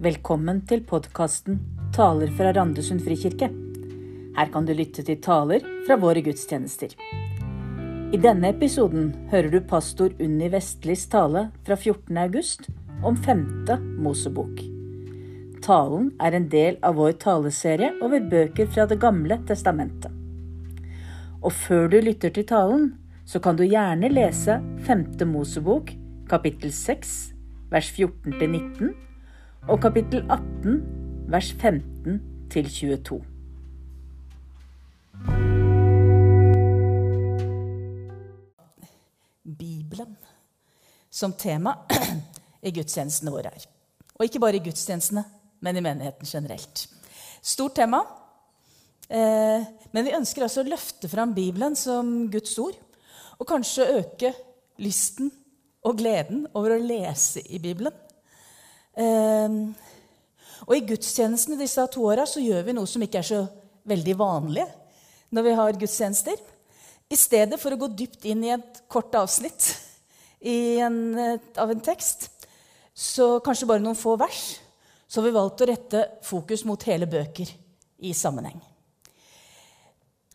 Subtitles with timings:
[0.00, 1.58] Velkommen til podkasten
[1.92, 3.50] 'Taler fra Randesund frikirke'.
[4.36, 6.94] Her kan du lytte til taler fra våre gudstjenester.
[8.08, 12.16] I denne episoden hører du pastor Unni Vestlis tale fra 14.
[12.16, 12.70] august
[13.04, 14.62] om femte Mosebok.
[15.60, 20.10] Talen er en del av vår taleserie over bøker fra Det gamle testamentet.
[21.42, 22.94] Og før du lytter til talen,
[23.26, 25.92] så kan du gjerne lese femte Mosebok,
[26.26, 27.34] kapittel 6,
[27.68, 29.09] vers 14 til 19
[29.68, 30.80] og kapittel 18,
[31.28, 33.20] vers 15 til 22.
[39.58, 40.16] Bibelen
[41.10, 41.74] som tema
[42.66, 43.66] i gudstjenestene våre her.
[44.16, 45.24] Og ikke bare i gudstjenestene,
[45.60, 46.86] men i menigheten generelt.
[47.42, 48.00] Stort tema.
[49.08, 52.78] Eh, men vi ønsker altså å løfte fram Bibelen som Guds ord.
[53.38, 54.32] Og kanskje øke
[54.80, 55.32] lysten
[55.84, 57.92] og gleden over å lese i Bibelen.
[59.00, 59.60] Ehm,
[60.66, 63.40] og i gudstjenestene disse to åra så gjør vi noe som ikke er så
[63.88, 64.66] veldig vanlig
[65.32, 66.40] når vi har gudstjenester.
[67.10, 69.72] I stedet for å gå dypt inn i et kort avsnitt
[70.40, 71.00] en,
[71.58, 72.28] av en tekst,
[72.94, 74.60] så kanskje bare noen få vers,
[75.10, 77.50] så har vi valgt å rette fokus mot hele bøker
[78.06, 78.60] i sammenheng.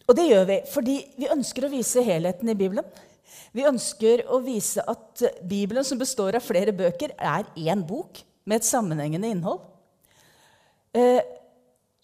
[0.05, 2.85] Og det gjør vi fordi vi ønsker å vise helheten i Bibelen.
[3.55, 8.61] Vi ønsker å vise at Bibelen, som består av flere bøker, er én bok med
[8.61, 9.63] et sammenhengende innhold.
[10.93, 11.21] Eh,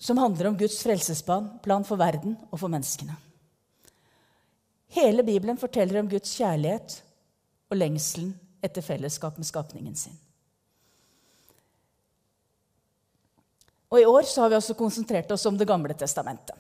[0.02, 3.16] som handler om Guds frelsesplan, plan for verden og for menneskene.
[4.92, 6.98] Hele Bibelen forteller om Guds kjærlighet
[7.70, 8.33] og lengselen
[8.66, 10.17] etter fellesskap med skapningen sin.
[13.92, 16.55] Og I år har vi også konsentrert oss om Det gamle testamentet.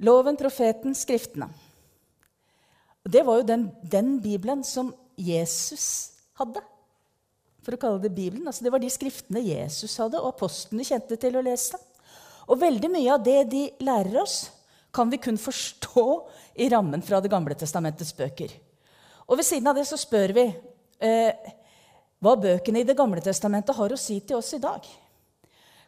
[0.00, 1.48] Loven, profeten, skriftene.
[3.04, 6.62] Det var jo den, den Bibelen som Jesus hadde
[7.70, 8.48] for å kalle det Bibelen.
[8.50, 11.78] Altså, det var de skriftene Jesus hadde, og apostlene kjente til å lese.
[12.50, 14.48] Og veldig mye av det de lærer oss,
[14.90, 16.06] kan vi kun forstå
[16.58, 18.50] i rammen fra Det gamle testamentets bøker.
[19.30, 20.48] Og ved siden av det så spør vi
[21.06, 21.52] eh,
[22.18, 24.82] hva bøkene i Det gamle testamentet har å si til oss i dag.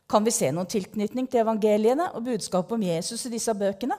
[0.06, 3.98] Kan vi se noen tilknytning til evangeliene og budskapet om Jesus i disse bøkene?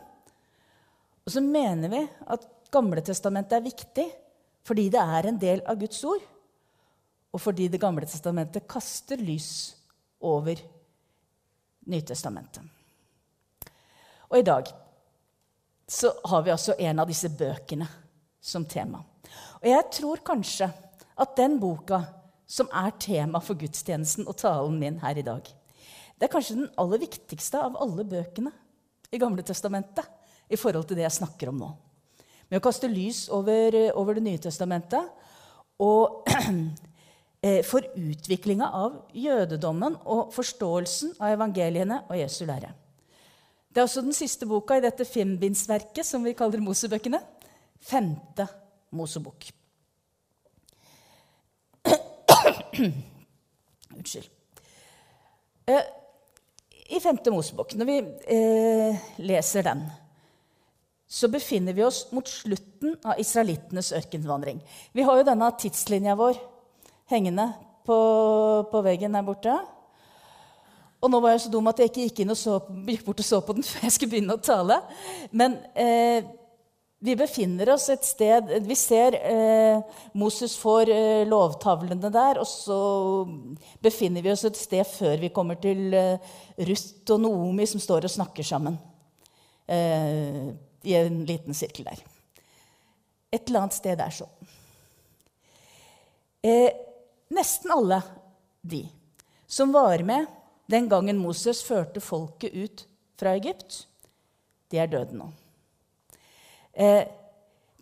[1.27, 4.07] Og så mener vi at Gamle testamentet er viktig
[4.65, 6.23] fordi det er en del av Guds ord
[7.33, 9.75] og fordi Det gamle testamentet kaster lys
[10.21, 10.55] over
[11.85, 12.63] Nytestamentet.
[14.29, 14.69] Og i dag
[15.87, 17.87] så har vi altså en av disse bøkene
[18.39, 19.01] som tema.
[19.59, 20.69] Og jeg tror kanskje
[21.13, 21.99] at den boka
[22.47, 26.71] som er tema for gudstjenesten og talen min her i dag, det er kanskje den
[26.79, 28.53] aller viktigste av alle bøkene
[29.11, 30.07] i Gamle testamentet
[30.49, 31.69] i forhold til det jeg snakker om nå.
[32.49, 35.09] Med å kaste lys over, over Det nye testamentet
[35.83, 36.23] og
[37.67, 42.69] for utviklinga av jødedommen og forståelsen av evangeliene og Jesu lære.
[43.73, 47.17] Det er også den siste boka i dette fembindsverket som vi kaller Mosebøkene.
[47.81, 48.45] Femte
[48.93, 49.47] Mosebok.
[53.97, 54.29] Unnskyld.
[55.65, 55.81] Eh,
[56.95, 57.97] I Femte Mosebok, når vi
[58.37, 59.81] eh, leser den,
[61.09, 64.61] så befinner vi oss mot slutten av israelittenes ørkenvandring.
[64.93, 66.37] Vi har jo denne tidslinja vår
[67.11, 67.49] hengende
[67.85, 67.97] på,
[68.71, 69.55] på, veggen der borte.
[71.03, 73.41] Og nå var jeg så dum at jeg ikke gikk, så, gikk bort og så
[73.43, 74.79] på den før jeg skulle begynne å tale.
[75.35, 76.23] Men eh,
[77.03, 79.81] vi befinner oss et sted Vi ser eh,
[80.15, 82.77] Moses får eh, lovtavlene der, og så
[83.83, 86.31] befinner vi oss et sted før vi kommer til eh,
[86.63, 88.79] Ruth og Noomi som står og snakker sammen
[89.67, 90.55] eh,
[90.87, 91.99] i en liten sirkel der.
[93.33, 94.33] Et eller annet sted der sånn.
[97.33, 97.99] Nesten alle
[98.61, 98.85] de
[99.49, 100.25] som var med
[100.69, 102.85] den gangen Moses førte folket ut
[103.19, 103.83] fra Egypt,
[104.71, 105.27] de er døde nå.
[106.73, 107.03] Eh,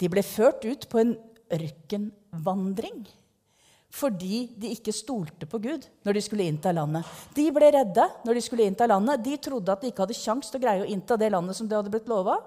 [0.02, 1.16] de ble ført ut på en
[1.52, 3.04] ørkenvandring
[3.92, 7.08] fordi de ikke stolte på Gud når de skulle innta landet.
[7.36, 9.20] De ble redde når de skulle innta landet.
[9.26, 11.68] De trodde at de ikke hadde sjans til å greie å innta det landet som
[11.68, 12.38] de hadde blitt lova.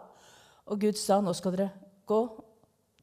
[0.73, 1.69] Og Gud sa nå skal dere
[2.08, 2.23] gå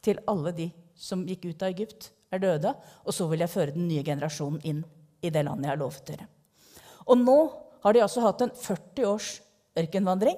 [0.02, 0.68] til alle de
[0.98, 2.74] som gikk ut av Egypt er døde,
[3.06, 4.84] og så vil jeg føre den nye generasjonen inn
[5.22, 6.28] i det landet jeg har lovet dere.
[7.08, 7.38] Og nå
[7.84, 9.30] har de altså hatt en 40 års
[9.78, 10.38] ørkenvandring.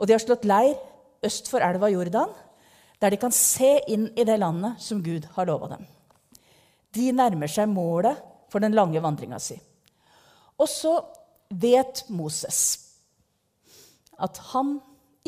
[0.00, 0.76] Og de har slått leir
[1.26, 2.32] øst for elva Jordan,
[3.00, 5.84] der de kan se inn i det landet som Gud har lova dem.
[6.96, 8.16] De nærmer seg målet
[8.52, 9.56] for den lange vandringa si.
[10.56, 10.94] Og så
[11.52, 12.62] vet Moses
[14.16, 14.78] at han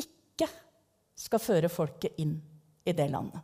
[0.01, 0.49] ikke
[1.19, 2.39] skal føre folket inn
[2.89, 3.43] i det landet.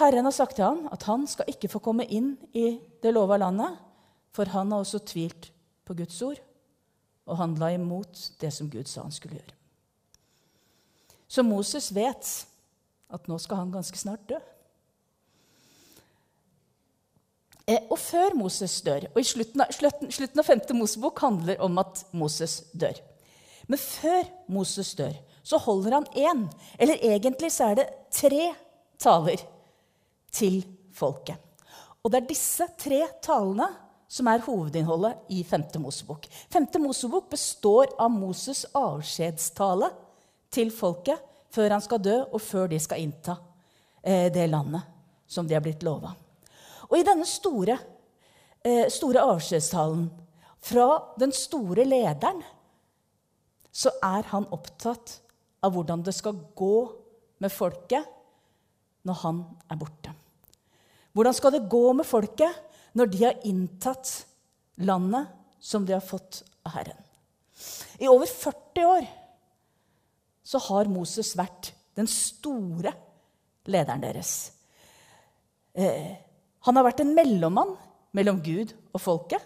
[0.00, 3.36] Herren har sagt til ham at han skal ikke få komme inn i det lova
[3.40, 3.76] landet,
[4.32, 5.50] for han har også tvilt
[5.84, 6.40] på Guds ord
[7.28, 9.56] og handla imot det som Gud sa han skulle gjøre.
[11.30, 12.30] Så Moses vet
[13.10, 14.38] at nå skal han ganske snart dø.
[17.68, 20.64] Eh, og før Moses dør, og i slutten av, slutten, slutten av 5.
[20.78, 22.98] Mosebok handler om at Moses dør.
[23.70, 25.14] Men før Moses dør,
[25.46, 26.44] så holder han én,
[26.78, 28.50] eller egentlig så er det tre
[28.98, 29.44] taler
[30.32, 30.62] til
[30.94, 31.36] folket.
[32.00, 33.68] Og det er disse tre talene
[34.10, 35.68] som er hovedinnholdet i 5.
[35.82, 36.26] Mosebok.
[36.50, 36.66] 5.
[36.82, 39.90] Mosebok består av Moses' avskjedstale
[40.50, 41.20] til folket
[41.54, 43.36] før han skal dø, og før de skal innta
[44.02, 44.86] eh, det landet
[45.30, 46.12] som de er blitt lova.
[46.90, 47.76] Og i denne store,
[48.66, 50.08] eh, store avskjedstalen
[50.60, 50.88] fra
[51.18, 52.42] den store lederen
[53.70, 55.20] så er han opptatt
[55.62, 56.74] av hvordan det skal gå
[57.40, 58.08] med folket
[59.06, 60.19] når han er borte.
[61.12, 62.54] Hvordan skal det gå med folket
[62.96, 64.12] når de har inntatt
[64.86, 65.30] landet
[65.60, 67.00] som de har fått av Herren?
[68.00, 69.08] I over 40 år
[70.50, 72.94] så har Moses vært den store
[73.70, 74.50] lederen deres.
[75.74, 76.16] Eh,
[76.66, 77.76] han har vært en mellommann
[78.16, 79.44] mellom Gud og folket.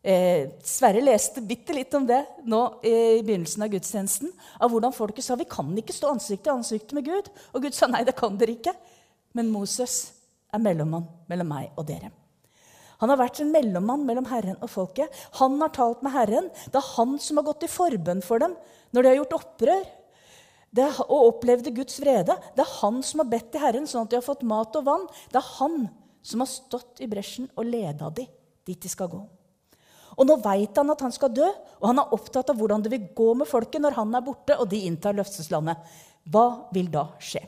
[0.00, 4.32] Eh, Sverre leste bitte litt om det nå i begynnelsen av gudstjenesten.
[4.60, 7.28] Av hvordan folket sa vi kan ikke stå ansikt til ansikt med Gud.
[7.54, 8.74] Og Gud sa nei, det kan dere ikke.
[9.36, 10.19] Men Moses
[10.52, 12.10] er mellommann mellom meg og dere.
[13.00, 15.08] Han har vært en mellommann mellom Herren og folket.
[15.38, 16.50] Han har talt med Herren.
[16.68, 18.56] Det er han som har gått i forbønn for dem
[18.90, 19.88] når de har gjort opprør
[20.78, 22.36] er, og opplevde Guds vrede.
[22.54, 24.86] Det er han som har bedt til Herren sånn at de har fått mat og
[24.86, 25.06] vann.
[25.32, 25.84] Det er han
[26.22, 28.26] som har stått i bresjen og leda de
[28.68, 29.20] dit de skal gå.
[30.20, 31.46] Og nå veit han at han skal dø,
[31.80, 34.58] og han er opptatt av hvordan det vil gå med folket når han er borte
[34.60, 35.80] og de inntar løfteslandet.
[36.28, 36.44] Hva
[36.74, 37.40] vil da skje?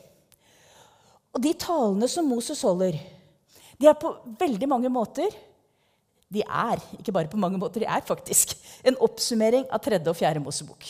[1.33, 2.99] Og de talene som Moses holder,
[3.79, 5.33] de er på veldig mange måter
[6.33, 8.55] De er ikke bare på mange måter, de er faktisk
[8.89, 10.87] en oppsummering av tredje og fjerde Mosebok.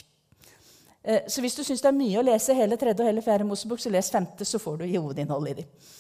[1.03, 3.47] Eh, så hvis du syns det er mye å lese hele tredje og hele fjerde
[3.49, 5.91] Mosebok, så les femte, så får du hovedinnholdet i dem.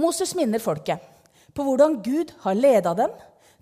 [0.00, 1.04] Moses minner folket
[1.52, 3.12] på hvordan Gud har leda dem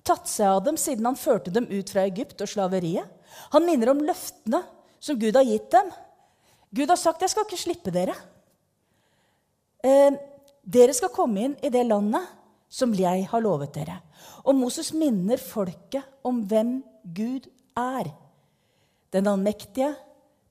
[0.05, 3.09] tatt seg av dem siden han førte dem ut fra Egypt og slaveriet.
[3.57, 4.61] Han minner om løftene
[5.03, 5.91] som Gud har gitt dem.
[6.75, 8.34] Gud har sagt 'Jeg skal ikke slippe dere'.
[9.85, 10.13] Eh,
[10.65, 12.25] dere skal komme inn i det landet
[12.73, 13.99] som jeg har lovet dere.
[14.49, 18.09] Og Moses minner folket om hvem Gud er.
[19.13, 19.93] Den allmektige,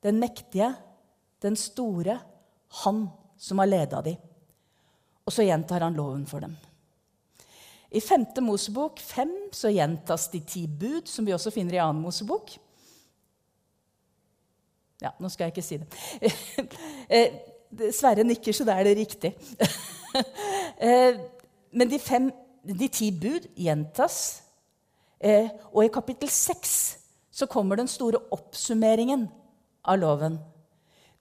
[0.06, 0.70] den mektige,
[1.42, 2.20] den store.
[2.84, 3.08] Han
[3.38, 4.22] som har leda dem.
[5.26, 6.56] Og så gjentar han loven for dem.
[7.94, 8.26] I 5.
[8.42, 11.92] Mosebok 5 så gjentas de ti bud, som vi også finner i 2.
[12.02, 12.56] Mosebok.
[15.04, 15.90] Ja, nå skal jeg ikke si det.
[17.94, 19.36] Sverre nikker, så da er det riktig.
[20.84, 21.16] Eh,
[21.74, 22.28] men de, fem,
[22.62, 24.18] de ti bud gjentas.
[25.18, 26.74] Eh, og i kapittel 6
[27.34, 29.24] så kommer den store oppsummeringen
[29.90, 30.36] av loven.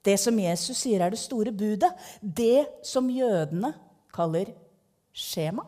[0.05, 1.93] Det som Jesus sier er det store budet.
[2.21, 3.71] Det som jødene
[4.13, 4.51] kaller
[5.15, 5.65] skjema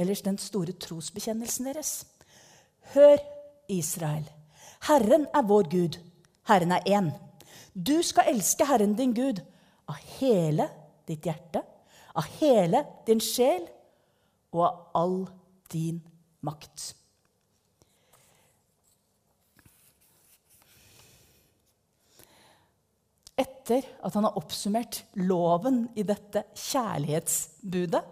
[0.00, 1.92] eller den store trosbekjennelsen deres.
[2.94, 3.18] Hør,
[3.68, 4.24] Israel.
[4.88, 5.98] Herren er vår Gud.
[6.48, 7.10] Herren er én.
[7.74, 9.42] Du skal elske Herren din Gud
[9.90, 10.68] av hele
[11.08, 11.62] ditt hjerte,
[12.14, 13.66] av hele din sjel
[14.54, 15.18] og av all
[15.72, 16.00] din
[16.46, 16.94] makt.
[23.40, 28.02] Etter at han har oppsummert loven i dette kjærlighetsbudet,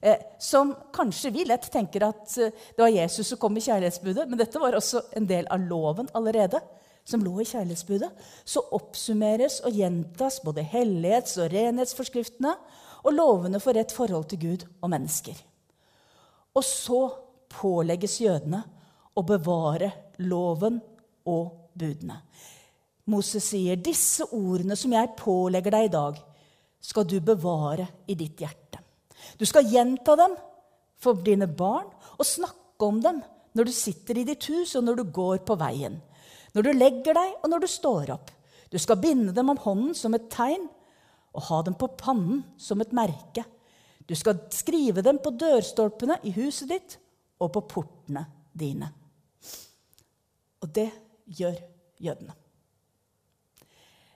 [0.00, 4.26] Eh, som kanskje vi lett tenker at eh, det var Jesus som kom med kjærlighetsbudet,
[4.28, 6.60] men dette var også en del av loven allerede,
[7.04, 8.10] som lå i kjærlighetsbudet.
[8.44, 12.54] Så oppsummeres og gjentas både hellighets- og renhetsforskriftene
[13.04, 15.36] og lovene for rett forhold til Gud og mennesker.
[16.54, 17.02] Og så
[17.52, 18.62] pålegges jødene
[19.14, 20.80] å bevare loven
[21.26, 22.20] og budene.
[23.06, 26.22] Moses sier, 'Disse ordene som jeg pålegger deg i dag,
[26.80, 28.80] skal du bevare i ditt hjerte.'
[29.38, 30.36] Du skal gjenta dem
[30.96, 31.86] for dine barn
[32.18, 33.22] og snakke om dem
[33.54, 36.00] når du sitter i ditt hus, og når du går på veien.
[36.54, 38.30] Når du legger deg, og når du står opp.
[38.70, 40.66] Du skal binde dem om hånden som et tegn
[41.34, 43.44] og ha dem på pannen som et merke.
[44.06, 46.96] Du skal skrive dem på dørstolpene i huset ditt
[47.42, 48.90] og på portene dine.
[50.62, 50.90] Og det
[51.26, 51.56] gjør
[52.00, 52.34] jødene.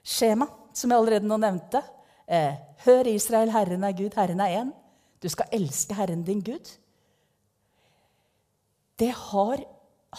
[0.09, 1.81] Skjema, som jeg allerede nå nevnte.
[2.25, 2.55] Eh,
[2.85, 4.71] Hør, Israel, Herren er Gud, Herren er én.
[5.19, 6.69] Du skal elske Herren din Gud.
[8.99, 9.63] Det har,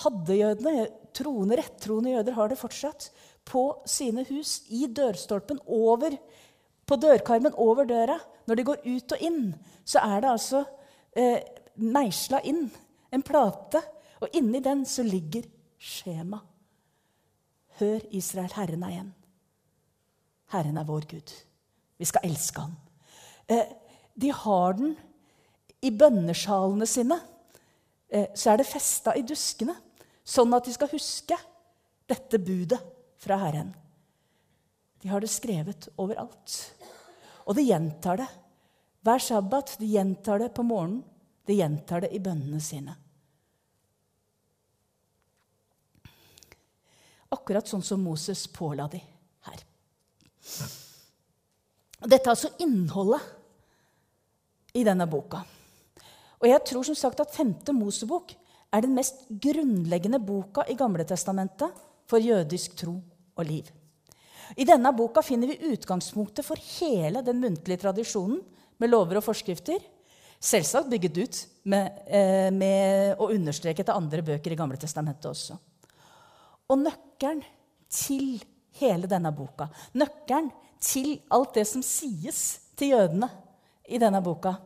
[0.05, 3.11] hadde jødene, troende, rettroende jøder har det fortsatt,
[3.51, 6.19] på sine hus, i dørstolpen, over
[6.87, 8.17] På dørkarmen over døra,
[8.51, 9.53] når de går ut og inn,
[9.87, 10.65] så er det altså
[11.15, 11.39] eh,
[11.79, 12.65] meisla inn
[13.15, 13.79] en plate.
[14.21, 15.47] Og inni den så ligger
[15.79, 16.41] skjema.
[17.79, 19.13] Hør, Israel, Herren er igjen.
[20.51, 21.35] Herren er vår Gud.
[21.97, 22.75] Vi skal elske ham.
[23.47, 23.71] Eh,
[24.19, 24.97] de har den
[25.81, 27.21] i bønnesjalene sine.
[28.11, 29.77] Eh, så er det festa i duskene,
[30.27, 31.37] sånn at de skal huske
[32.11, 32.81] dette budet
[33.23, 33.71] fra Herren.
[35.01, 36.57] De har det skrevet overalt.
[37.47, 38.29] Og de gjentar det
[39.07, 39.77] hver sabbat.
[39.81, 41.05] De gjentar det på morgenen.
[41.49, 42.93] De gjentar det i bønnene sine.
[47.31, 49.01] Akkurat sånn som Moses påla de
[49.47, 49.65] her.
[52.01, 53.23] Dette er altså innholdet
[54.77, 55.43] i denne boka.
[56.41, 58.33] Og jeg tror som sagt at femte Mosebok
[58.73, 61.75] er den mest grunnleggende boka i Gamle Testamentet
[62.09, 62.97] for jødisk tro
[63.37, 63.69] og liv.
[64.57, 68.41] I denne boka finner vi utgangspunktet for hele den muntlige tradisjonen
[68.81, 69.79] med lover og forskrifter,
[70.41, 75.59] selvsagt bygget ut med, eh, med å understreke til andre bøker i Gamle Testamentet også.
[76.71, 77.45] Og nøkkelen
[77.91, 78.41] til
[78.81, 83.29] hele denne boka, nøkkelen til alt det som sies til jødene
[83.91, 84.57] i denne boka,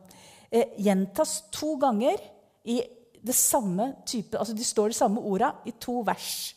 [0.55, 2.21] eh, gjentas to ganger
[2.63, 2.79] i
[3.25, 6.55] det samme type, altså De står de samme orda i to vers.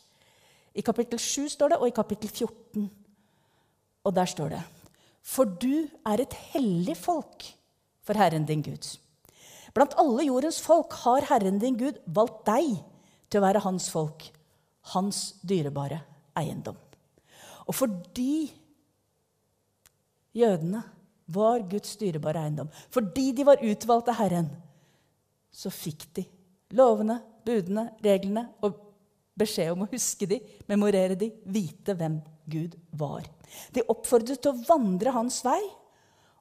[0.74, 2.88] I kapittel 7 står det, og i kapittel 14.
[4.04, 4.62] Og der står det
[5.22, 7.44] For du er et hellig folk
[8.04, 8.86] for Herren din Gud.
[9.74, 12.78] Blant alle jordens folk har Herren din Gud valgt deg
[13.28, 14.24] til å være hans folk,
[14.94, 16.00] hans dyrebare
[16.38, 16.76] eiendom.
[17.68, 18.48] Og fordi
[20.36, 20.80] jødene
[21.28, 22.70] var Guds styrebare eiendom.
[22.94, 24.48] Fordi de var utvalgt av Herren,
[25.52, 26.24] så fikk de
[26.76, 28.76] lovene, budene, reglene og
[29.38, 32.18] beskjed om å huske de, memorere de, vite hvem
[32.48, 33.26] Gud var.
[33.72, 35.60] De oppfordret til å vandre hans vei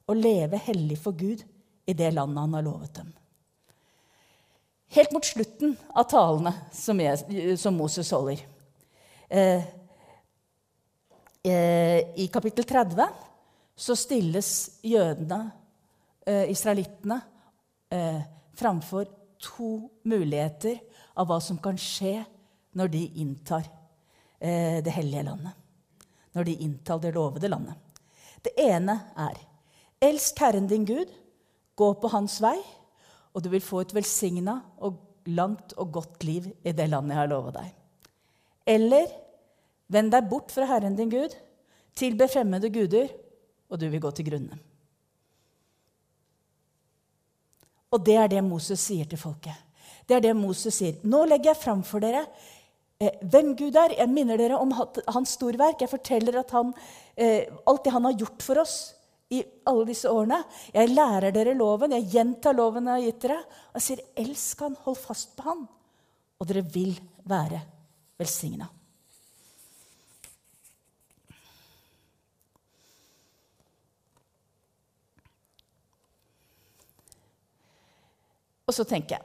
[0.08, 1.44] og leve hellig for Gud
[1.88, 3.12] i det landet han har lovet dem.
[4.96, 8.40] Helt mot slutten av talene som, jeg, som Moses holder,
[9.28, 9.66] eh,
[11.44, 13.27] eh, i kapittel 30
[13.78, 15.52] så stilles jødene,
[16.26, 17.20] eh, israelittene,
[17.90, 18.20] eh,
[18.54, 19.06] framfor
[19.38, 20.80] to muligheter
[21.16, 22.24] av hva som kan skje
[22.74, 23.68] når de inntar
[24.40, 25.52] eh, det hellige landet.
[26.34, 27.74] Når de inntar det lovede landet.
[28.42, 29.38] Det ene er
[30.02, 31.10] elsk Herren din Gud,
[31.76, 32.58] gå på hans vei,
[33.34, 34.98] og du vil få et velsigna og
[35.30, 37.72] langt og godt liv i det landet jeg har lova deg.
[38.66, 39.06] Eller
[39.86, 41.34] vend deg bort fra Herren din Gud,
[41.94, 43.10] tilbe fremmede guder
[43.68, 44.58] og du vil gå til grunne.
[47.92, 49.56] Og det er det Moses sier til folket.
[50.08, 51.00] Det er det Moses sier.
[51.08, 52.24] Nå legger jeg fram for dere
[53.00, 53.96] eh, hvem Gud er.
[53.96, 55.80] Jeg minner dere om hans storverk.
[55.84, 56.72] Jeg forteller han,
[57.16, 58.76] eh, alt det han har gjort for oss
[59.32, 60.42] i alle disse årene.
[60.72, 61.96] Jeg lærer dere loven.
[61.96, 63.38] Jeg gjentar loven jeg har gitt dere.
[63.72, 65.64] Og jeg sier, elsk han, hold fast på han,
[66.38, 66.96] og dere vil
[67.28, 67.60] være
[68.20, 68.68] velsigna.
[78.68, 79.24] Og så tenker jeg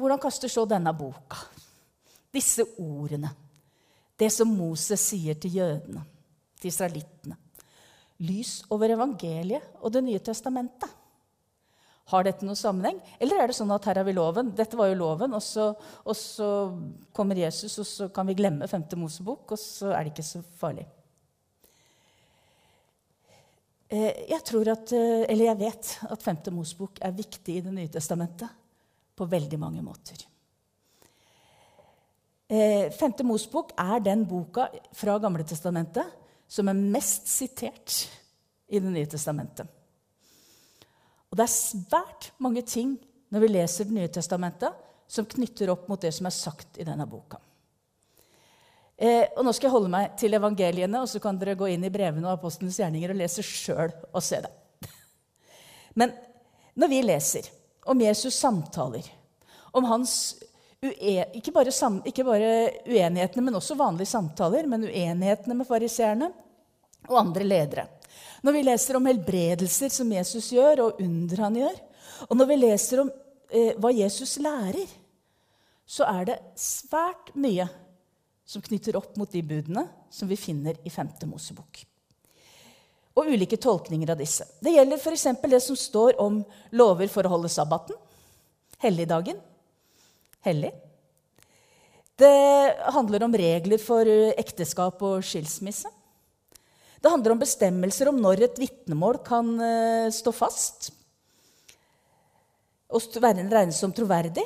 [0.00, 1.36] Hvordan kaster så denne boka,
[2.32, 3.28] disse ordene,
[4.16, 6.00] det som Moses sier til jødene,
[6.56, 7.36] til israelittene,
[8.24, 10.88] lys over evangeliet og Det nye testamentet?
[12.08, 12.98] Har dette noen sammenheng?
[13.20, 14.50] Eller er det sånn at her har vi loven?
[14.56, 15.68] Dette var jo loven, og så,
[16.02, 16.48] og så
[17.14, 18.88] kommer Jesus, og så kan vi glemme 5.
[18.98, 20.88] Mosebok, og så er det ikke så farlig.
[23.92, 26.50] Eh, jeg tror at, eh, eller jeg vet at 5.
[26.56, 28.48] Mosbok er viktig i Det nye testamentet
[29.16, 30.28] på veldig mange måter.
[32.52, 33.24] 5.
[33.24, 36.04] Mosbok er den boka fra Gamle testamentet
[36.46, 38.08] som er mest sitert
[38.68, 39.66] i Det nye testamentet.
[41.30, 42.98] Og det er svært mange ting
[43.30, 44.72] når vi leser Det nye testamentet,
[45.08, 47.38] som knytter opp mot det som er sagt i denne boka.
[49.02, 51.82] Eh, og Nå skal jeg holde meg til evangeliene, og så kan dere gå inn
[51.86, 54.52] i brevene og apostlenes gjerninger og lese sjøl og se det.
[55.98, 56.14] Men
[56.78, 57.48] når vi leser
[57.90, 59.08] om Jesus samtaler,
[59.74, 60.14] om hans
[60.82, 62.46] ikke bare, sam, ikke bare
[62.90, 66.26] uenighetene, men også vanlige samtaler, men uenighetene med fariseerne
[67.06, 67.84] og andre ledere.
[68.42, 71.78] Når vi leser om helbredelser som Jesus gjør, og under han gjør,
[72.26, 74.90] og når vi leser om eh, hva Jesus lærer,
[75.86, 77.68] så er det svært mye
[78.52, 81.14] som knytter opp mot de budene som vi finner i 5.
[81.30, 81.82] Mosebok.
[83.16, 84.44] Og ulike tolkninger av disse.
[84.60, 85.26] Det gjelder f.eks.
[85.48, 86.42] det som står om
[86.76, 87.96] lover for å holde sabbaten,
[88.84, 89.40] helligdagen,
[90.44, 90.72] hellig.
[92.20, 92.32] Det
[92.94, 95.88] handler om regler for ekteskap og skilsmisse.
[97.02, 100.92] Det handler om bestemmelser om når et vitnemål kan uh, stå fast
[102.92, 104.44] og regnes som troverdig.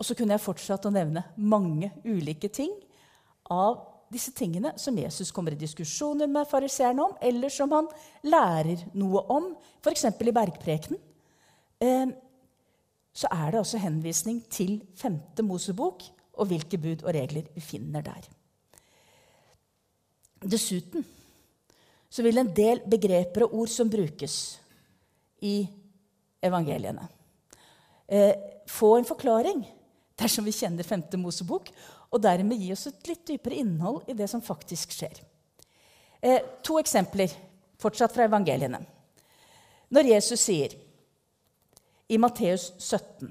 [0.00, 2.72] Og så kunne jeg fortsatt å nevne mange ulike ting
[3.52, 7.90] av disse tingene som Jesus kommer i diskusjoner med fariseerne om, eller som han
[8.26, 9.52] lærer noe om,
[9.84, 10.08] f.eks.
[10.08, 11.02] i bergprekenen.
[11.84, 12.08] Eh,
[13.12, 16.04] så er det altså henvisning til femte Mosebok
[16.40, 18.28] og hvilke bud og regler vi finner der.
[20.40, 21.04] Dessuten
[22.10, 24.38] så vil en del begreper og ord som brukes
[25.46, 25.60] i
[26.42, 27.04] evangeliene,
[28.08, 28.32] eh,
[28.66, 29.60] få en forklaring
[30.20, 31.08] dersom vi kjenner 5.
[31.20, 31.72] Mosebok,
[32.10, 35.20] og dermed gi oss et litt dypere innhold i det som faktisk skjer.
[36.20, 37.32] Eh, to eksempler
[37.80, 38.82] fortsatt fra evangeliene.
[39.90, 40.76] Når Jesus sier
[42.10, 43.30] i Matteus 17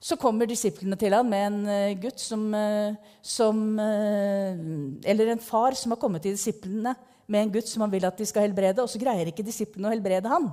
[0.00, 4.60] så kommer disiplene til ham med en uh, gutt som, uh, som uh,
[5.04, 6.94] Eller en far som har kommet til disiplene
[7.28, 9.86] med en gutt som han vil at de skal helbrede, og så greier ikke disiplene
[9.86, 10.48] å helbrede han.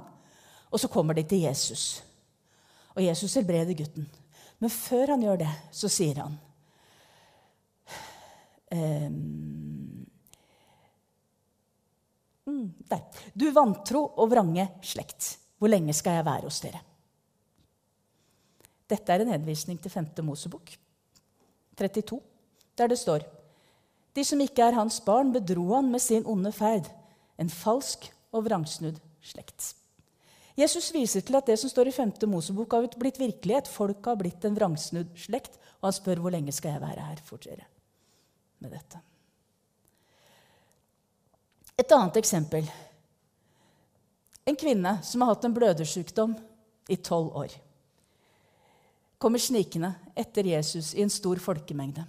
[0.68, 2.04] Og så kommer de til Jesus.
[2.94, 4.06] Og Jesus helbreder gutten.
[4.58, 6.38] Men før han gjør det, så sier han
[8.74, 10.06] um,
[12.88, 13.04] Der.
[13.36, 16.82] Du vantro og vrange slekt, hvor lenge skal jeg være hos dere?
[18.88, 20.14] Dette er en henvisning til 5.
[20.24, 20.72] Mosebok
[21.78, 22.22] 32,
[22.80, 23.26] der det står
[24.16, 26.88] De som ikke er hans barn, bedro han med sin onde ferd,
[27.38, 29.76] en falsk og vrangsnudd slekt.
[30.58, 32.16] Jesus viser til at det som står i 5.
[32.32, 33.70] Mosebok, har blitt virkelighet.
[33.70, 35.60] Folk har blitt en vrangsnudd slekt.
[35.78, 37.68] Og han spør hvor lenge skal jeg være her for dere
[38.66, 39.00] med dette.
[41.78, 42.66] Et annet eksempel.
[44.50, 46.34] En kvinne som har hatt en blødersykdom
[46.90, 47.54] i tolv år,
[49.20, 52.06] kommer snikende etter Jesus i en stor folkemengde.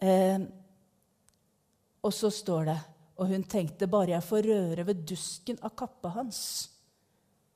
[0.00, 0.40] Eh,
[2.00, 2.78] og så står det
[3.20, 6.70] og hun tenkte bare jeg får røre ved dusken av kappa hans,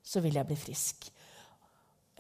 [0.05, 1.09] så vil jeg bli frisk.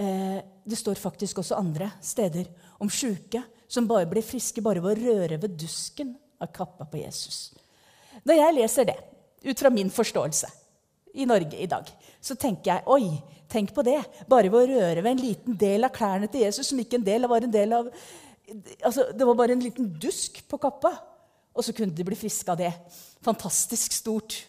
[0.00, 2.48] Eh, det står faktisk også andre steder
[2.82, 7.00] om sjuke som bare blir friske bare ved å røre ved dusken av kappa på
[7.02, 7.52] Jesus.
[8.24, 8.98] Når jeg leser det,
[9.44, 10.48] ut fra min forståelse
[11.20, 11.88] i Norge i dag,
[12.22, 13.18] så tenker jeg oi,
[13.50, 13.98] tenk på det.
[14.30, 17.06] Bare ved å røre ved en liten del av klærne til Jesus, som ikke en
[17.06, 17.90] del var en del av
[18.82, 20.94] altså, Det var bare en liten dusk på kappa,
[21.54, 22.72] og så kunne de bli friske av det.
[23.24, 24.40] Fantastisk stort.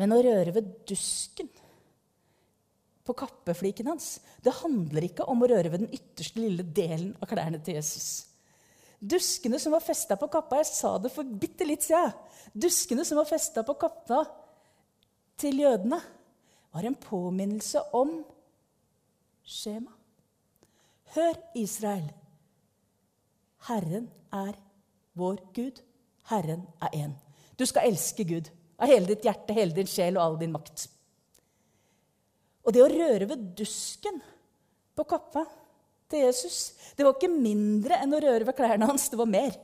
[0.00, 1.50] Men å røre ved dusken
[3.04, 7.28] på kappefliken hans det handler ikke om å røre ved den ytterste lille delen av
[7.30, 8.26] klærne til Jesus.
[9.04, 12.14] Duskene som var festa på kappa Jeg sa det for bitte litt siden.
[12.52, 14.22] Duskene som var festa på kappa
[15.40, 15.98] til jødene,
[16.74, 18.16] var en påminnelse om
[19.46, 19.92] skjema.
[21.14, 22.08] Hør, Israel.
[23.68, 24.56] Herren er
[25.14, 25.78] vår Gud.
[26.30, 27.14] Herren er én.
[27.58, 30.86] Du skal elske Gud av hele ditt hjerte, hele din sjel og all din makt.
[32.64, 34.20] Og det å røre ved dusken
[34.96, 35.44] på kappa
[36.10, 36.58] til Jesus,
[36.96, 39.08] det var ikke mindre enn å røre ved klærne hans.
[39.12, 39.56] Det var mer.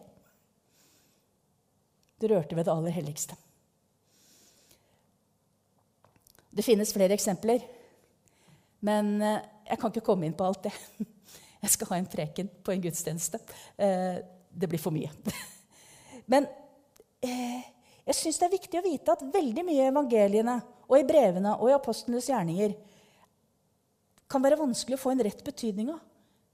[2.21, 3.39] Du rørte ved det aller helligste.
[6.51, 7.63] Det finnes flere eksempler,
[8.85, 10.75] men eh, jeg kan ikke komme inn på alt det.
[11.61, 13.37] Jeg skal ha en preken på en gudstjeneste.
[13.77, 14.17] Eh,
[14.51, 15.11] det blir for mye.
[16.33, 16.47] Men
[17.21, 17.67] eh,
[18.07, 20.57] jeg syns det er viktig å vite at veldig mye i evangeliene
[20.89, 22.75] og i brevene og i apostlenes gjerninger
[24.31, 26.01] kan være vanskelig å få en rett betydning av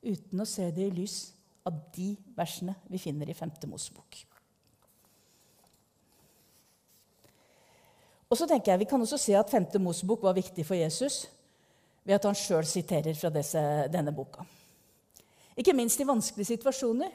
[0.07, 1.19] uten å se det i lys
[1.67, 3.53] av de versene vi finner i 5.
[3.69, 4.21] Mosebok.
[8.27, 9.79] Og så tenker jeg Vi kan også se at 5.
[9.83, 11.27] Mosebok var viktig for Jesus
[12.07, 14.45] ved at han sjøl siterer fra disse, denne boka.
[15.59, 17.11] Ikke minst i vanskelige situasjoner.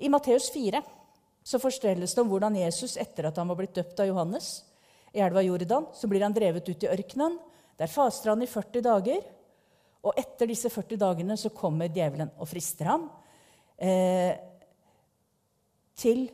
[0.00, 0.80] I Matteus 4
[1.42, 4.50] så forstelles det om hvordan Jesus, etter at han var blitt døpt av Johannes
[5.12, 7.38] i elva Jordan, så blir han drevet ut i ørkenen.
[7.80, 9.24] Der faster han i 40 dager.
[10.04, 13.08] Og etter disse 40 dagene så kommer djevelen og frister ham
[13.76, 14.32] eh,
[16.00, 16.24] til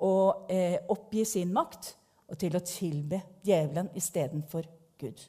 [0.00, 0.12] å
[0.48, 1.92] eh, oppgi sin makt
[2.30, 4.64] og til å tilbe djevelen istedenfor
[5.00, 5.20] Gud.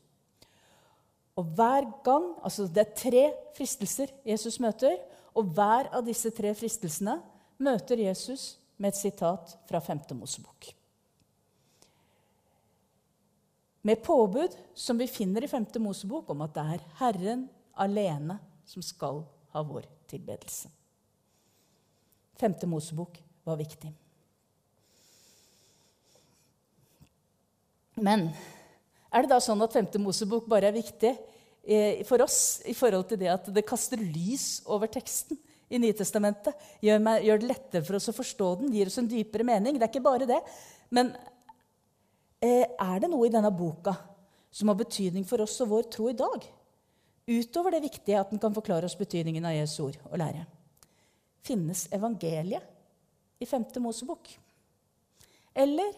[1.40, 3.26] Og hver gang, altså Det er tre
[3.58, 4.98] fristelser Jesus møter,
[5.36, 7.18] og hver av disse tre fristelsene
[7.64, 10.00] møter Jesus med et sitat fra 5.
[10.18, 10.72] Mosebok.
[13.82, 15.66] Med påbud som vi finner i 5.
[15.82, 20.70] Mosebok om at det er Herren alene som skal ha vår tilbedelse.
[22.42, 22.58] 5.
[22.70, 23.92] Mosebok var viktig.
[28.02, 28.30] Men
[29.12, 29.94] er det da sånn at 5.
[30.02, 31.12] Mosebok bare er viktig
[31.62, 35.38] eh, for oss i forhold til det at det kaster lys over teksten
[35.72, 36.58] i Nytestamentet.
[36.84, 39.78] Gjør, meg, gjør det lettere for oss å forstå den, gir oss en dypere mening.
[39.80, 40.40] Det er ikke bare det.
[40.92, 41.14] Men
[42.44, 43.96] eh, er det noe i denne boka
[44.52, 46.48] som har betydning for oss og vår tro i dag?
[47.32, 50.44] Utover det viktige at den kan forklare oss betydningen av Jesu ord og lære.
[51.46, 53.72] Finnes evangeliet i 5.
[53.82, 54.28] Mosebok?
[55.56, 55.96] Eller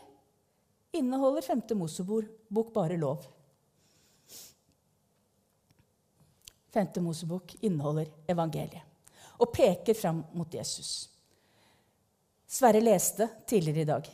[0.95, 1.65] inneholder 5.
[1.79, 3.25] Mosebok bare lov?
[6.73, 7.01] 5.
[7.05, 8.92] Mosebok inneholder evangeliet
[9.43, 11.09] og peker fram mot Jesus.
[12.47, 14.11] Sverre leste tidligere i dag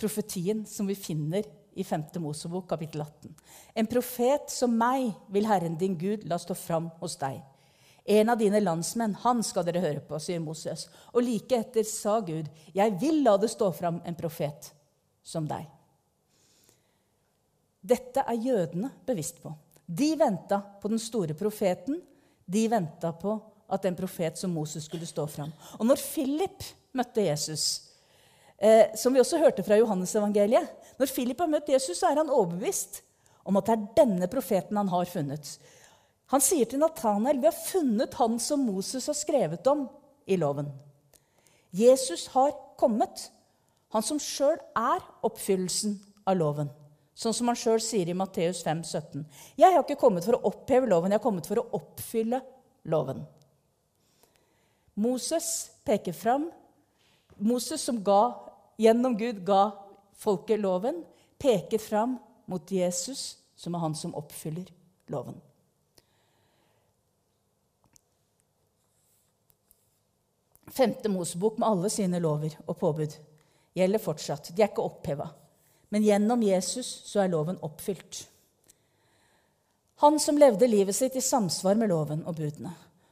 [0.00, 2.02] profetien som vi finner i 5.
[2.16, 3.34] Mosebok kapittel 18.
[3.74, 7.40] En profet som meg vil Herren din Gud la stå fram hos deg.
[8.04, 10.86] En av dine landsmenn, han skal dere høre på, sier Moses.
[11.12, 14.72] Og like etter sa Gud, jeg vil la det stå fram en profet
[15.22, 15.68] som deg.
[17.80, 19.52] Dette er jødene bevisst på.
[19.86, 22.00] De venta på den store profeten.
[22.50, 23.36] De venta på
[23.70, 25.52] at en profet som Moses skulle stå fram.
[25.78, 26.64] Og når Philip
[26.96, 27.82] møtte Jesus,
[28.58, 32.28] eh, som vi også hørte fra Johannes-evangeliet Når Philip har møtt Jesus, så er han
[32.30, 33.00] overbevist
[33.48, 35.54] om at det er denne profeten han har funnet.
[36.30, 39.88] Han sier til Nathanael, 'Vi har funnet han som Moses har skrevet om
[40.26, 40.70] i loven.'
[41.72, 43.30] Jesus har kommet,
[43.88, 46.70] han som sjøl er oppfyllelsen av loven.
[47.14, 49.26] Sånn som han sjøl sier i Matteus 5, 17.
[49.56, 52.40] 'Jeg har ikke kommet for å oppheve loven, jeg har kommet for å oppfylle
[52.84, 53.26] loven.'
[55.00, 56.50] Moses peker fram.
[57.36, 58.34] Moses, som ga,
[58.76, 59.70] gjennom Gud ga
[60.20, 61.04] folket loven,
[61.40, 62.18] peker fram
[62.50, 64.68] mot Jesus, som er han som oppfyller
[65.08, 65.38] loven.
[70.70, 73.16] Femte Mosebok med alle sine lover og påbud
[73.74, 74.52] gjelder fortsatt.
[74.54, 75.30] De er ikke oppheva.
[75.90, 78.26] Men gjennom Jesus så er loven oppfylt.
[80.04, 82.70] Han som levde livet sitt i samsvar med loven og budene.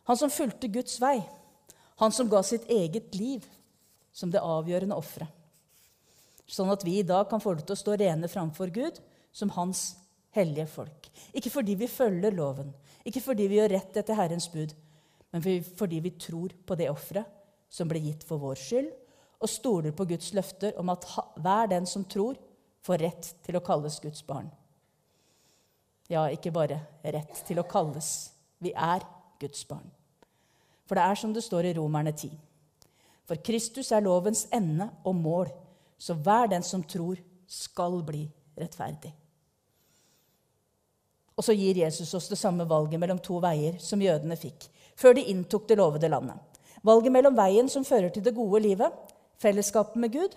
[0.09, 1.19] Han som fulgte Guds vei.
[1.99, 3.47] Han som ga sitt eget liv
[4.15, 5.31] som det avgjørende offeret.
[6.49, 9.01] Sånn at vi i dag kan få det til å stå rene framfor Gud
[9.37, 9.99] som hans
[10.33, 11.09] hellige folk.
[11.37, 12.71] Ikke fordi vi følger loven,
[13.05, 14.73] ikke fordi vi gjør rett etter Herrens bud,
[15.35, 15.45] men
[15.77, 17.29] fordi vi tror på det offeret
[17.69, 18.89] som ble gitt for vår skyld,
[19.39, 21.05] og stoler på Guds løfter om at
[21.39, 22.39] hver den som tror,
[22.83, 24.49] får rett til å kalles Guds barn.
[26.09, 28.31] Ja, ikke bare rett til å kalles.
[28.65, 29.05] Vi er
[29.39, 29.91] Guds barn.
[30.89, 32.31] For det er som det står i Romerne 10.
[33.29, 35.51] For Kristus er lovens ende og mål,
[36.01, 38.27] så hver den som tror, skal bli
[38.61, 39.13] rettferdig.
[41.39, 44.67] Og så gir Jesus oss det samme valget mellom to veier som jødene fikk
[44.99, 46.41] før de inntok det lovede landet.
[46.83, 48.95] Valget mellom veien som fører til det gode livet,
[49.39, 50.35] fellesskapet med Gud,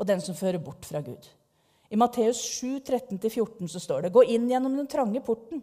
[0.00, 1.26] og den som fører bort fra Gud.
[1.92, 5.62] I Matteus 7, 13-14 så står det.: Gå inn gjennom den trange porten.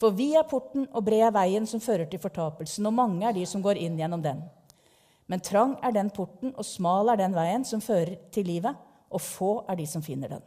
[0.00, 3.36] For vi er porten, og bred er veien som fører til fortapelsen, og mange er
[3.36, 4.40] de som går inn gjennom den.
[5.28, 8.78] Men trang er den porten, og smal er den veien som fører til livet,
[9.10, 10.46] og få er de som finner den.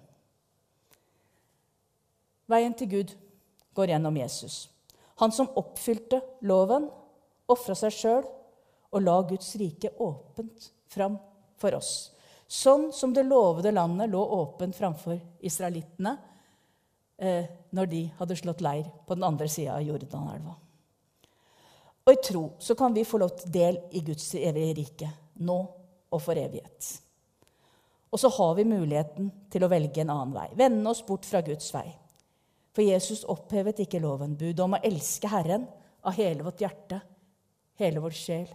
[2.49, 3.13] Veien til Gud
[3.77, 4.67] går gjennom Jesus.
[5.21, 6.89] Han som oppfylte loven,
[7.47, 8.25] ofra seg sjøl
[8.93, 11.19] og la Guds rike åpent fram
[11.61, 11.93] for oss.
[12.49, 16.17] Sånn som det lovede landet lå åpent framfor israelittene
[17.17, 20.55] eh, når de hadde slått leir på den andre sida av Jordanelva.
[22.03, 25.09] Og i tro så kan vi få lov til del i Guds evige rike
[25.43, 25.57] nå
[26.13, 26.89] og for evighet.
[28.13, 31.41] Og så har vi muligheten til å velge en annen vei, vende oss bort fra
[31.45, 31.87] Guds vei.
[32.73, 35.65] For Jesus opphevet ikke loven, budet om å elske Herren
[36.05, 36.99] av hele vårt hjerte,
[37.81, 38.49] hele vår sjel,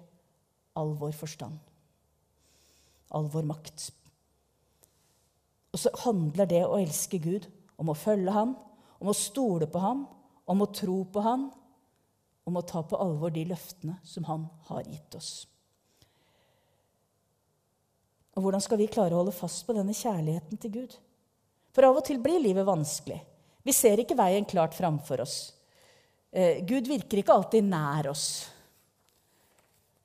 [0.79, 1.59] all vår forstand,
[3.14, 3.88] all vår makt.
[5.75, 8.57] Og så handler det å elske Gud om å følge ham,
[8.99, 10.05] om å stole på ham,
[10.49, 11.49] om å tro på ham,
[12.49, 15.33] om å ta på alvor de løftene som han har gitt oss.
[18.35, 20.95] Og Hvordan skal vi klare å holde fast på denne kjærligheten til Gud?
[21.75, 23.19] For av og til blir livet vanskelig.
[23.67, 25.37] Vi ser ikke veien klart framfor oss.
[26.31, 28.29] Eh, Gud virker ikke alltid nær oss.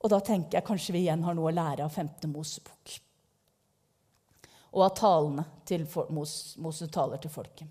[0.02, 2.28] Og da tenker jeg kanskje vi igjen har noe å lære av 5.
[2.28, 2.98] Mosebok
[4.74, 7.68] og av talene til Moses taler til folket.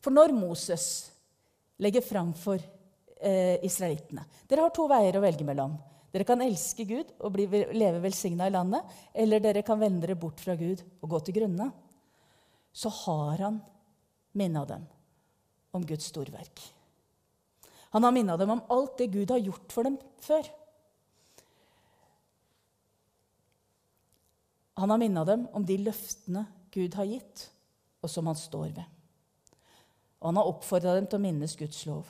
[0.00, 0.86] For når Moses
[1.82, 5.76] legger fram for eh, israelittene Dere har to veier å velge mellom.
[6.08, 7.44] Dere kan elske Gud og bli,
[7.76, 11.36] leve velsigna i landet, eller dere kan vende dere bort fra Gud og gå til
[11.42, 11.68] grunne.
[12.72, 13.60] Så har han
[14.38, 14.86] minna dem
[15.76, 16.62] om Guds storverk.
[17.92, 20.48] Han har minna dem om alt det Gud har gjort for dem før.
[24.78, 27.48] Han har minna dem om de løftene Gud har gitt,
[28.02, 28.86] og som han står ved.
[30.20, 32.06] Og han har oppfordra dem til å minnes Guds lov.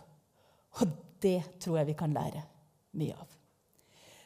[0.77, 2.43] Og det tror jeg vi kan lære
[3.01, 3.27] mye av.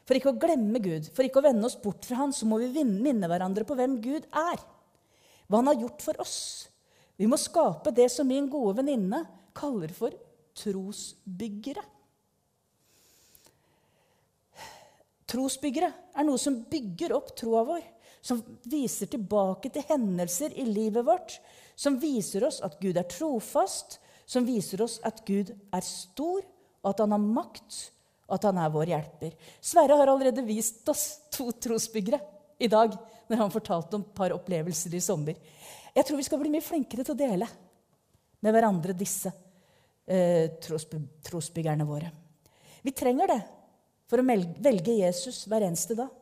[0.03, 2.59] For ikke å glemme Gud, for ikke å vende oss bort fra Han, så må
[2.59, 4.59] vi minne hverandre på hvem Gud er.
[5.47, 6.37] Hva Han har gjort for oss.
[7.15, 9.23] Vi må skape det som min gode venninne
[9.55, 10.15] kaller for
[10.59, 11.85] trosbyggere.
[15.31, 17.85] Trosbyggere er noe som bygger opp troa vår,
[18.23, 21.41] som viser tilbake til hendelser i livet vårt,
[21.75, 26.45] som viser oss at Gud er trofast, som viser oss at Gud er stor,
[26.83, 27.79] og at han har makt,
[28.29, 29.35] og at han er vår hjelper.
[29.61, 32.21] Sverre har allerede vist oss to trosbyggere
[32.63, 32.95] i dag
[33.29, 35.37] når han fortalte om et par opplevelser i sommer.
[35.93, 37.49] Jeg tror vi skal bli mye flinkere til å dele
[38.43, 39.31] med hverandre disse
[40.07, 42.09] eh, trosbyggerne våre.
[42.83, 43.41] Vi trenger det
[44.11, 46.22] for å velge Jesus hver eneste dag.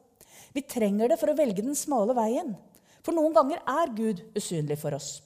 [0.54, 2.54] Vi trenger det for å velge den smale veien.
[3.04, 5.20] For noen ganger er Gud usynlig for oss.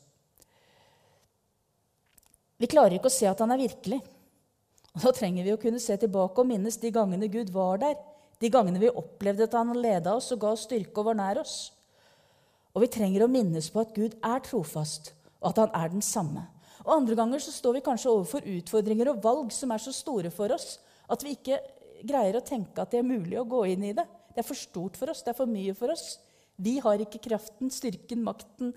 [2.61, 4.01] Vi klarer ikke å se at han er virkelig.
[4.95, 7.97] Og Da trenger vi å kunne se tilbake og minnes de gangene Gud var der.
[8.39, 11.41] De gangene vi opplevde at han leda oss og ga oss styrke og var nær
[11.43, 11.73] oss.
[12.75, 16.03] Og vi trenger å minnes på at Gud er trofast, og at han er den
[16.03, 16.43] samme.
[16.85, 20.33] Og Andre ganger så står vi kanskje overfor utfordringer og valg som er så store
[20.35, 20.77] for oss
[21.11, 21.61] at vi ikke
[22.05, 24.05] greier å tenke at det er mulig å gå inn i det.
[24.35, 26.18] Det er for stort for oss, det er for mye for oss.
[26.59, 28.75] Vi har ikke kraften, styrken, makten,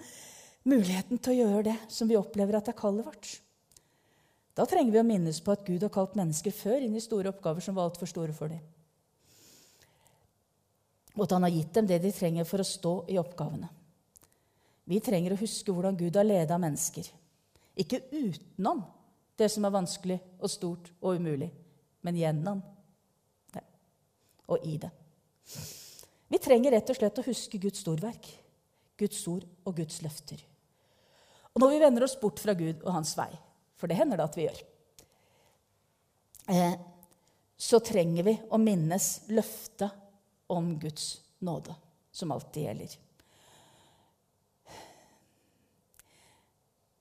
[0.68, 3.30] muligheten til å gjøre det som vi opplever at er kallet vårt.
[4.58, 7.30] Da trenger vi å minnes på at Gud har kalt mennesker før inn i store
[7.30, 8.62] oppgaver som var altfor store for dem.
[11.18, 13.70] Og at han har gitt dem det de trenger for å stå i oppgavene.
[14.88, 17.10] Vi trenger å huske hvordan Gud har leda mennesker.
[17.78, 18.86] Ikke utenom
[19.38, 21.50] det som er vanskelig og stort og umulig,
[22.02, 22.62] men gjennom
[23.54, 23.66] det
[24.48, 24.94] og i det.
[26.28, 28.28] Vi trenger rett og slett å huske Guds storverk,
[29.00, 30.42] Guds ord og Guds løfter.
[31.54, 33.32] Og når vi vender oss bort fra Gud og hans vei,
[33.78, 34.60] for det hender det at vi gjør,
[36.54, 36.76] eh,
[37.58, 39.90] så trenger vi å minnes løftet
[40.54, 41.74] om Guds nåde,
[42.12, 42.98] som alltid gjelder.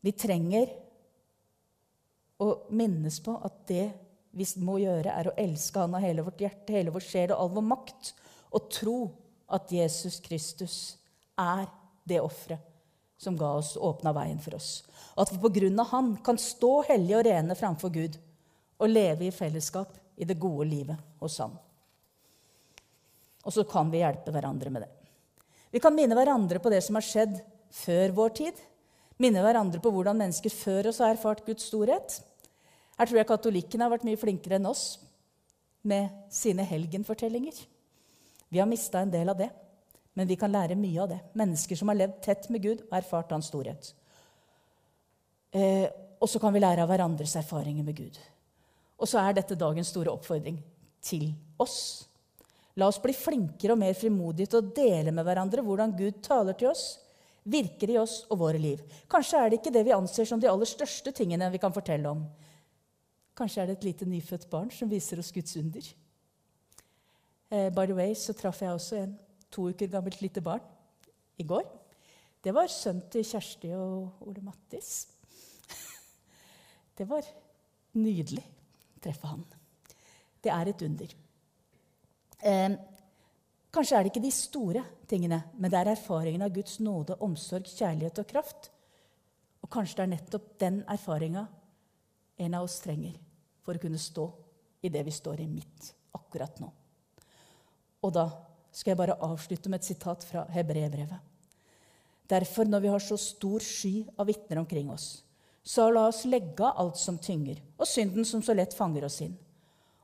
[0.07, 0.71] Vi trenger
[2.39, 3.87] å minnes på at det
[4.37, 7.41] vi må gjøre, er å elske Han av hele vårt hjerte, hele vår sjel og
[7.41, 8.13] all vår makt,
[8.57, 9.01] og tro
[9.53, 10.97] at Jesus Kristus
[11.37, 11.67] er
[12.09, 12.63] det offeret
[13.17, 14.83] som ga oss åpna veien for oss.
[15.17, 18.19] Og at vi på grunn av Han kan stå hellige og rene framfor Gud
[18.77, 21.55] og leve i fellesskap i det gode livet hos Han.
[23.47, 24.91] Og så kan vi hjelpe hverandre med det.
[25.73, 27.39] Vi kan minne hverandre på det som har skjedd
[27.73, 28.61] før vår tid.
[29.23, 32.19] Minne hverandre på hvordan mennesker før oss har erfart Guds storhet.
[32.97, 34.99] Her tror jeg katolikkene har vært mye flinkere enn oss
[35.87, 37.57] med sine helgenfortellinger.
[38.57, 39.51] Vi har mista en del av det,
[40.17, 41.19] men vi kan lære mye av det.
[41.37, 43.91] Mennesker som har levd tett med Gud og erfart hans storhet.
[45.53, 45.85] Eh,
[46.17, 48.17] og så kan vi lære av hverandres erfaringer med Gud.
[48.97, 50.57] Og så er dette dagens store oppfordring
[51.05, 51.27] til
[51.61, 52.07] oss.
[52.81, 56.57] La oss bli flinkere og mer frimodige til å dele med hverandre hvordan Gud taler
[56.57, 56.87] til oss,
[57.45, 58.81] virker i oss og våre liv.
[59.05, 62.09] Kanskje er det ikke det vi anser som de aller største tingene vi kan fortelle
[62.09, 62.25] om.
[63.37, 65.93] Kanskje er det et lite nyfødt barn som viser oss Guds under.
[67.49, 69.13] Eh, by the way så traff jeg også en
[69.51, 70.65] to uker gammelt lite barn
[71.39, 71.67] i går.
[72.43, 75.07] Det var sønnen til Kjersti og Ole Mattis.
[76.97, 77.27] Det var
[77.99, 78.43] nydelig
[78.97, 79.43] å treffe han.
[80.43, 81.11] Det er et under.
[82.41, 82.77] Eh,
[83.75, 87.69] kanskje er det ikke de store tingene, men det er erfaringen av Guds nåde, omsorg,
[87.69, 88.71] kjærlighet og kraft.
[89.63, 91.45] Og kanskje det er nettopp den erfaringa
[92.39, 93.19] en av oss trenger
[93.65, 94.27] for å kunne stå
[94.87, 96.73] i det vi står i midt akkurat nå.
[98.07, 98.27] Og da
[98.71, 101.19] skal jeg bare avslutte med et sitat fra Hebreerbrevet.
[102.31, 105.23] Derfor, når vi har så stor sky av vitner omkring oss,
[105.67, 109.21] så la oss legge av alt som tynger, og synden som så lett fanger oss
[109.25, 109.35] inn,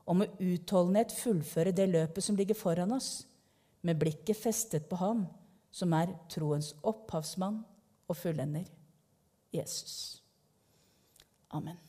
[0.03, 3.23] og med utholdenhet fullføre det løpet som ligger foran oss,
[3.83, 5.25] med blikket festet på Ham,
[5.71, 7.61] som er troens opphavsmann
[8.07, 8.67] og fullender,
[9.55, 10.21] Jesus.
[11.51, 11.79] Amen.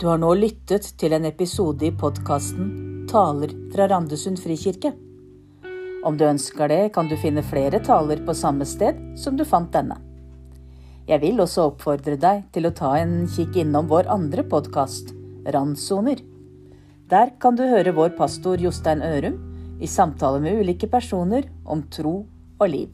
[0.00, 2.68] Du har nå lyttet til en episode i podkasten
[3.10, 4.94] Taler fra Randesund frikirke.
[6.08, 9.68] Om du ønsker det, kan du finne flere taler på samme sted som du fant
[9.74, 9.98] denne.
[11.04, 15.12] Jeg vil også oppfordre deg til å ta en kikk innom vår andre podkast,
[15.52, 16.24] Randsoner.
[17.12, 19.36] Der kan du høre vår pastor Jostein Ørum
[19.84, 22.22] i samtale med ulike personer om tro
[22.56, 22.88] og liv.